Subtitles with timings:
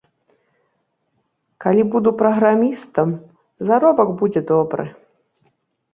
[1.65, 3.09] Калі буду праграмістам,
[3.71, 4.85] заробак будзе добры.